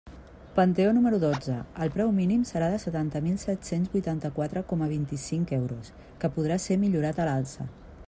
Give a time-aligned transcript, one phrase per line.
[0.59, 1.57] Panteó número dotze:
[1.87, 6.83] el preu mínim serà de setanta mil set-cents vuitanta-quatre coma vint-i-cinc euros, que podrà ser
[6.87, 7.73] millorat a l'alça.